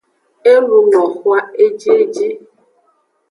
E 0.51 0.53
luno 0.67 1.01
xwan 1.15 1.43
ejieji. 1.63 2.27